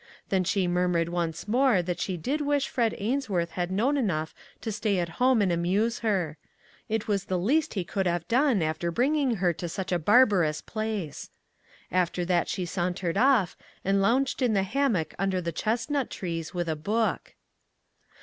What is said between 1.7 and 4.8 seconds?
that she did wish Fred Ains worth had known enough to